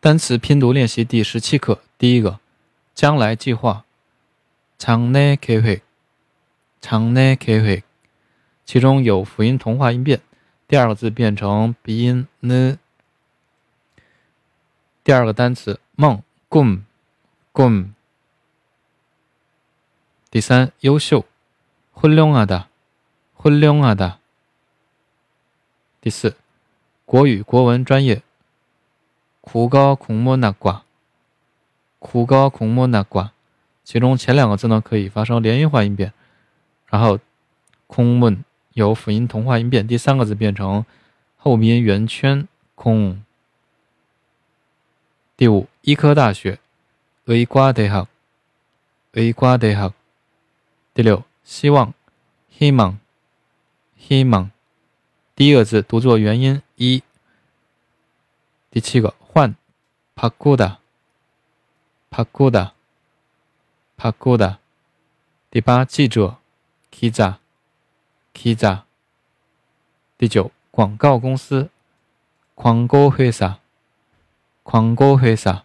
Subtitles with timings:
[0.00, 2.38] 单词拼读练习第十七课，第一个，
[2.94, 3.84] 将来计划，
[4.78, 5.82] 长内开会，
[6.80, 7.84] 长内开会，
[8.66, 10.20] 其中有辅音同化音变，
[10.68, 12.78] 第二个字变成鼻音呢。
[15.02, 17.90] 第二个单词梦，kum，kum。
[20.30, 21.24] 第三，优秀，
[21.94, 22.64] 훌륭하 다，
[23.36, 24.16] 훌륭하 다。
[26.00, 26.36] 第四，
[27.06, 28.22] 国语国文专业。
[29.51, 30.83] 苦高空木那瓜，
[31.97, 33.31] 苦高空木那瓜，
[33.83, 36.13] 其中前两个字呢可以发生连音化音变，
[36.85, 37.17] 然后
[37.87, 40.85] 空问有辅音同化音变，第三个字变成
[41.35, 43.23] 后鼻圆圈空。
[45.35, 46.59] 第五，医科大学
[47.25, 48.07] ，A 瓜得好
[49.13, 49.93] ，A 瓜得好。
[50.93, 51.91] 第六，希望
[52.55, 52.99] 希望
[53.97, 54.51] 希望，
[55.35, 57.01] 第一个字读作元音一。
[58.70, 59.14] 第七个。
[59.18, 59.54] 换，
[60.14, 60.78] 帕古达，
[62.10, 62.72] 帕古达，
[63.96, 64.58] 帕古达。
[65.50, 66.36] 第八，记者，
[66.90, 67.38] 记者，
[68.32, 68.84] 记者。
[70.16, 71.68] 第九，广告公司，
[72.54, 73.58] 广告회사，
[74.62, 75.64] 广告회사。